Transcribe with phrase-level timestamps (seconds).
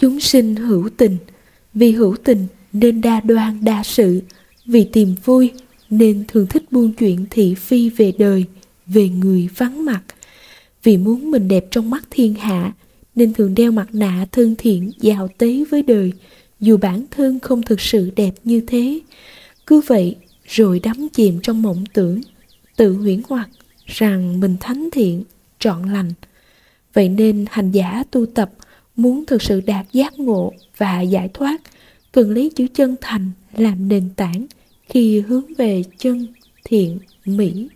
[0.00, 1.16] Chúng sinh hữu tình,
[1.74, 4.20] vì hữu tình nên đa đoan đa sự,
[4.66, 5.50] vì tìm vui
[5.90, 8.44] nên thường thích buôn chuyện thị phi về đời,
[8.86, 10.02] về người vắng mặt.
[10.82, 12.72] Vì muốn mình đẹp trong mắt thiên hạ
[13.14, 16.12] nên thường đeo mặt nạ thân thiện giàu tế với đời,
[16.60, 19.00] dù bản thân không thực sự đẹp như thế.
[19.66, 22.20] Cứ vậy rồi đắm chìm trong mộng tưởng,
[22.76, 23.48] tự huyễn hoặc
[23.86, 25.22] rằng mình thánh thiện,
[25.58, 26.12] trọn lành.
[26.92, 28.50] Vậy nên hành giả tu tập
[29.02, 31.60] muốn thực sự đạt giác ngộ và giải thoát,
[32.12, 34.46] cần lấy chữ chân thành làm nền tảng
[34.88, 36.26] khi hướng về chân
[36.64, 37.68] thiện mỹ.